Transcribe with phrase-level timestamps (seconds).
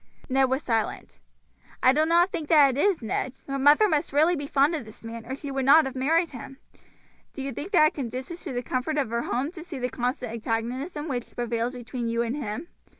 [0.27, 1.19] Ned was silent.
[1.83, 3.33] "I do not think that it is, Ned.
[3.47, 6.31] Your mother must be really fond of this man or she would not have married
[6.31, 6.57] him.
[7.33, 9.89] Do you think that it conduces to the comfort of her home to see the
[9.89, 12.69] constant antagonism which prevails between you and him?